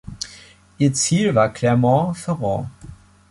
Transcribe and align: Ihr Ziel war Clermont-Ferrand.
Ihr 0.79 0.95
Ziel 0.95 1.35
war 1.35 1.53
Clermont-Ferrand. 1.53 2.67